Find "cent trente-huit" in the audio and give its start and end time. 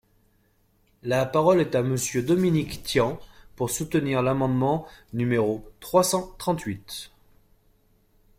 6.03-7.11